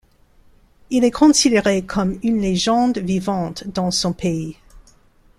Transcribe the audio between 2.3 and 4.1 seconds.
légende vivante dans